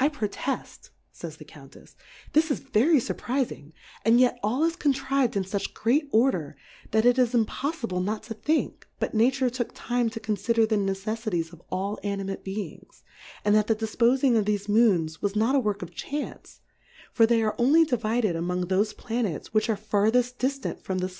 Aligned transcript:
I 0.00 0.08
proteft, 0.08 0.90
fays 1.12 1.36
the 1.36 1.44
Countefs^ 1.44 1.94
this 2.32 2.50
is 2.50 2.58
ve 2.58 2.82
ry 2.88 2.96
furprizing, 2.96 3.70
and 4.04 4.18
yet 4.18 4.36
all 4.42 4.64
is 4.64 4.74
contrived 4.74 5.36
in 5.36 5.44
fuch 5.44 5.72
great 5.74 6.08
Order, 6.10 6.56
that 6.90 7.06
it 7.06 7.20
is 7.20 7.34
impojlfible 7.34 8.02
not 8.02 8.24
to 8.24 8.34
think, 8.34 8.88
but 8.98 9.14
Nature 9.14 9.48
took 9.48 9.78
lime 9.88 10.10
to 10.10 10.18
confider 10.18 10.68
the 10.68 10.74
Neceffities 10.74 11.52
of 11.52 11.62
all 11.70 12.00
Animate 12.02 12.42
Beings, 12.42 13.04
and 13.44 13.54
that 13.54 13.68
the 13.68 13.76
difpofing 13.76 14.36
of 14.36 14.46
thefe 14.46 14.68
Moons 14.68 15.22
was 15.22 15.36
not 15.36 15.54
a 15.54 15.60
work 15.60 15.82
of 15.82 15.94
Chance; 15.94 16.60
for 17.12 17.24
they 17.24 17.40
are 17.40 17.54
only 17.58 17.84
divided 17.84 18.34
among 18.34 18.66
thofe 18.66 18.96
Pla 18.96 19.22
nets 19.22 19.54
which 19.54 19.70
are 19.70 19.76
farthefl 19.76 20.34
dillant 20.36 20.80
from 20.82 20.98
the. 20.98 21.16